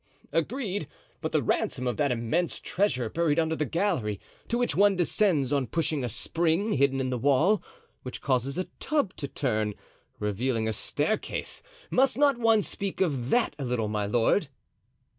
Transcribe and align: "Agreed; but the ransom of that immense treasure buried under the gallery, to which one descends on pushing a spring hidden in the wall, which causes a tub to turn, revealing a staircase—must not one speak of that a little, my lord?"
"Agreed; 0.31 0.87
but 1.21 1.31
the 1.31 1.43
ransom 1.43 1.85
of 1.85 1.95
that 1.95 2.11
immense 2.11 2.59
treasure 2.59 3.07
buried 3.07 3.37
under 3.37 3.55
the 3.55 3.67
gallery, 3.67 4.19
to 4.47 4.57
which 4.57 4.75
one 4.75 4.95
descends 4.95 5.53
on 5.53 5.67
pushing 5.67 6.03
a 6.03 6.09
spring 6.09 6.71
hidden 6.73 6.99
in 6.99 7.11
the 7.11 7.19
wall, 7.19 7.61
which 8.01 8.19
causes 8.19 8.57
a 8.57 8.63
tub 8.79 9.15
to 9.15 9.27
turn, 9.27 9.75
revealing 10.17 10.67
a 10.67 10.73
staircase—must 10.73 12.17
not 12.17 12.39
one 12.39 12.63
speak 12.63 12.99
of 12.99 13.29
that 13.29 13.55
a 13.59 13.63
little, 13.63 13.87
my 13.89 14.07
lord?" 14.07 14.47